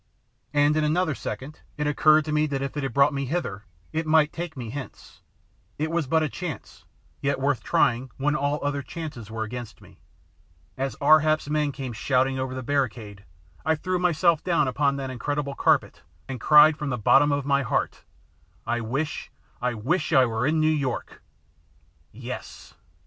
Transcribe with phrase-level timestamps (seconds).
[0.51, 3.65] And in another second it occurred to me that if it had brought me hither
[3.93, 5.21] it might take me hence.
[5.77, 6.85] It was but a chance,
[7.21, 9.99] yet worth trying when all other chances were against me.
[10.75, 13.25] As Ar hap's men came shouting over the barricade
[13.63, 17.61] I threw myself down upon that incredible carpet and cried from the bottom of my
[17.61, 18.03] heart,
[18.65, 19.29] "I wish
[19.61, 21.21] I wish I were in New York!"
[22.11, 22.73] Yes!